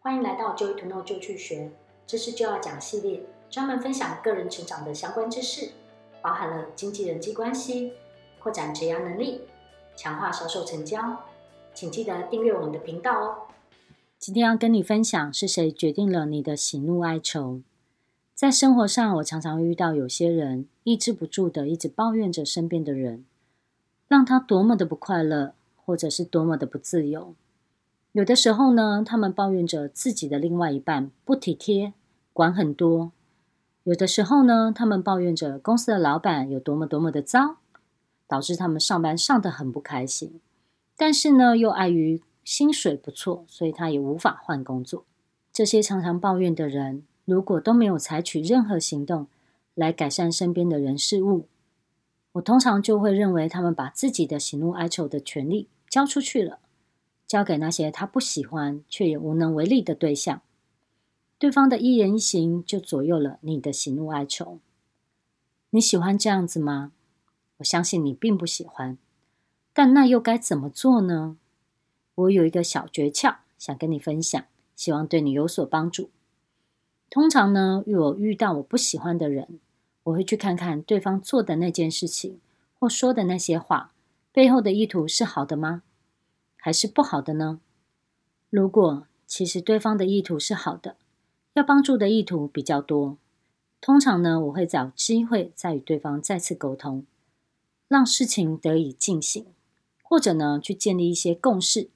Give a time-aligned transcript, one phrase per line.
[0.00, 1.70] 欢迎来到 Joy to Know 就去学，
[2.06, 5.72] 这是就要讲系列，专门分享个人成长的相关知识，
[6.22, 7.92] 包含了经济人际关系、
[8.38, 9.40] 扩展职业能力、
[9.96, 11.24] 强化销售成交，
[11.74, 13.38] 请记得订阅我们的频道哦。
[14.18, 17.60] 今天要跟你分享是谁决定了你的喜怒哀愁。
[18.34, 23.24] 在生活上，我常常遇到有些人抑制不住的一直抱怨着身边的人，
[24.06, 25.54] 让他多么的不快乐，
[25.84, 27.34] 或者是多么的不自由。
[28.12, 31.92] 有的时候呢，他们抱怨着自己的另外一半不体贴，
[32.32, 33.10] 管很多；
[33.84, 37.56] 有的时候呢，他们抱怨着公司的老板有多么多么的糟，
[38.26, 40.40] 导致他们上班上得很不开心。
[40.96, 45.04] 但是呢，又碍于薪水不错，所以他也无法换工作。
[45.52, 49.26] 这些常常抱怨的人，如果都没有采取任何行动
[49.74, 51.46] 来改善身边的人事物，
[52.32, 56.58] 我通常就会认为他们把自己的喜怒哀愁的权利交出去了，
[57.28, 60.40] 交给那些他不喜欢却也无能为力的对象。
[61.38, 64.58] 对方的一言一行就左右了你的喜怒哀愁。
[65.70, 66.92] 你喜欢这样子吗？
[67.58, 68.96] 我相信你并不喜欢，
[69.72, 71.36] 但那又该怎么做呢？
[72.14, 74.42] 我有一个小诀窍想跟你分享，
[74.74, 76.10] 希望对你有所帮助。
[77.10, 79.60] 通常呢，遇我遇到我不喜欢的人，
[80.04, 82.40] 我会去看看对方做的那件事情
[82.78, 83.92] 或说的那些话，
[84.32, 85.82] 背后的意图是好的吗？
[86.58, 87.60] 还是不好的呢？
[88.50, 90.96] 如果其实对方的意图是好的，
[91.54, 93.16] 要帮助的意图比较多，
[93.80, 97.06] 通常呢，我会找机会再与对方再次沟通，
[97.88, 99.46] 让事情得以进行，
[100.02, 101.90] 或者呢，去建立一些共识。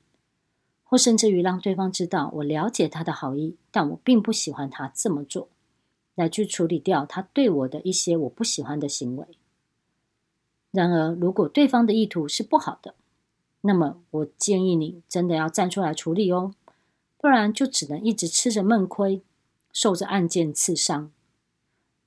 [0.84, 5.48] 或甚至于让对方知道我了解他的好意，但我并不喜欢他这么做，
[6.14, 9.26] 来去处理掉他对我的一些我不喜欢的行为。
[10.70, 12.94] 然而，如果对方的意图是不好的，
[13.62, 16.54] 那么我建议你真的要站出来处理哦，
[17.18, 19.22] 不然就只能一直吃着闷亏，
[19.72, 21.10] 受着暗箭刺伤。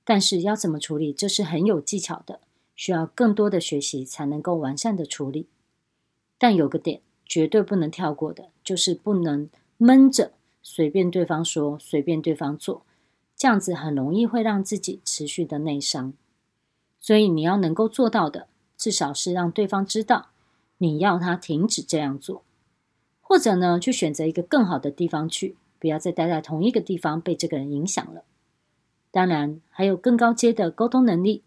[0.04, 2.40] 但是要怎么处理，这是很有技巧的，
[2.74, 5.48] 需要更多的学习才能够完善的处理。
[6.38, 7.02] 但有个点。
[7.28, 10.30] 绝对不能跳过的，就是不能闷着，
[10.62, 12.82] 随便对方说，随便对方做，
[13.36, 16.12] 这样子很容易会让自己持续的内伤。
[17.00, 20.28] 所以你要能够做到的，至少是让对方知道
[20.78, 22.42] 你要他停止这样做，
[23.20, 28.24] 或者呢，去选择一个更好的地方去，不要再待在同一个地方被这个人影响了。
[29.10, 31.42] 当然，还有更高阶的沟通能力，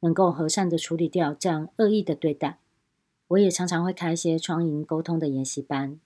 [0.00, 2.58] 能够和善的处理掉这样恶意的对待。
[3.28, 5.98] 我也常常会开一些双赢沟通的研习班，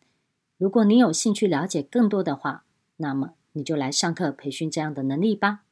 [0.58, 2.64] 如果你有兴趣了解更多的话，
[2.98, 5.62] 那么你就来上课培训这样的能力吧。